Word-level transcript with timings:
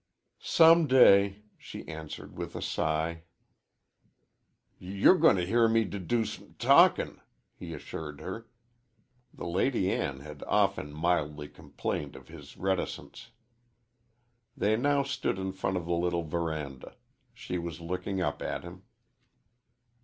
"Some 0.41 0.87
day," 0.87 1.43
she 1.59 1.87
answered, 1.87 2.35
with 2.35 2.55
a 2.55 2.59
sigh. 2.63 3.21
"Y 4.79 4.87
you're 4.87 5.13
g 5.13 5.21
goin' 5.21 5.35
to 5.35 5.45
hear 5.45 5.67
me 5.67 5.83
d 5.83 5.99
do 5.99 6.25
some 6.25 6.47
t 6.47 6.53
talkin'," 6.57 7.21
he 7.53 7.75
assured 7.75 8.19
her. 8.19 8.47
The 9.31 9.45
Lady 9.45 9.91
Ann 9.91 10.21
had 10.21 10.41
often 10.47 10.91
mildly 10.91 11.47
complained 11.49 12.15
of 12.15 12.29
his 12.29 12.57
reticence. 12.57 13.29
They 14.57 14.75
now 14.75 15.03
stood 15.03 15.37
in 15.37 15.51
front 15.53 15.77
of 15.77 15.85
the 15.85 15.93
little 15.93 16.23
veranda. 16.23 16.95
She 17.35 17.59
was 17.59 17.79
looking 17.79 18.21
up 18.21 18.41
at 18.41 18.63
him. 18.63 18.81